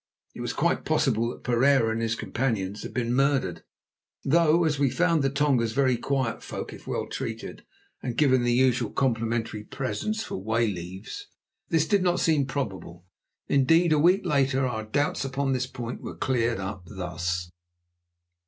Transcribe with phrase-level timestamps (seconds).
[0.33, 3.61] It was quite possible that Pereira and his companions had been murdered,
[4.23, 7.63] though as we found the Tongas very quiet folk if well treated
[8.01, 11.27] and given the usual complimentary presents for wayleaves,
[11.69, 13.05] this did not seem probable.
[13.47, 17.51] Indeed, a week later our doubts upon this point were cleared up thus.